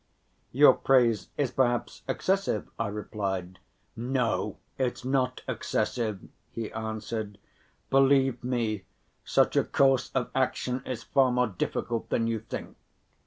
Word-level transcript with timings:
"Your 0.51 0.73
praise 0.73 1.29
is, 1.37 1.51
perhaps, 1.51 2.01
excessive," 2.07 2.67
I 2.79 2.87
replied. 2.87 3.59
"No, 3.95 4.57
it's 4.79 5.05
not 5.05 5.43
excessive," 5.47 6.27
he 6.51 6.73
answered; 6.73 7.37
"believe 7.91 8.43
me, 8.43 8.85
such 9.23 9.55
a 9.55 9.63
course 9.63 10.09
of 10.15 10.31
action 10.33 10.81
is 10.87 11.03
far 11.03 11.31
more 11.31 11.45
difficult 11.45 12.09
than 12.09 12.25
you 12.25 12.39
think. 12.39 12.77